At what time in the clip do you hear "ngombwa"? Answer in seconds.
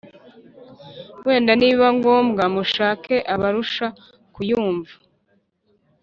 1.97-2.43